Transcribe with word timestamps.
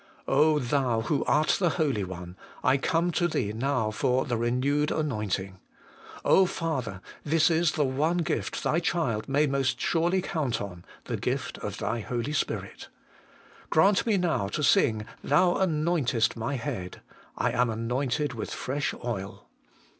Thou, 0.25 1.03
who 1.05 1.23
art 1.25 1.57
the 1.59 1.69
Holy 1.77 2.03
One, 2.03 2.35
I 2.63 2.77
come 2.77 3.11
to 3.11 3.27
Thee 3.27 3.53
now 3.53 3.91
for 3.91 4.25
the 4.25 4.35
renewed 4.35 4.89
anointing. 4.89 5.59
Father! 6.47 7.01
this 7.23 7.51
is 7.51 7.73
the 7.73 7.85
one 7.85 8.17
gift 8.17 8.63
Thy 8.63 8.79
child 8.79 9.29
may 9.29 9.45
most 9.45 9.79
surely 9.79 10.23
count 10.23 10.59
on 10.59 10.83
THE 11.05 11.13
UNCTION 11.13 11.19
FKOM 11.19 11.19
THE 11.19 11.19
HOLY 11.19 11.19
ONE. 11.19 11.21
269 11.21 11.21
the 11.21 11.21
gift 11.29 11.57
of 11.67 11.77
Thy 11.77 11.99
Holy 11.99 12.33
Spirit. 12.33 12.89
Grant 13.69 14.05
me 14.07 14.17
now 14.17 14.47
to 14.47 14.63
sing,' 14.63 15.05
Thou 15.31 15.53
anointest 15.63 16.35
my 16.35 16.55
head;'' 16.55 17.01
I 17.37 17.51
am 17.51 17.69
anointed 17.69 18.33
with 18.33 18.51
fresh 18.51 18.95
oil.' 19.05 19.47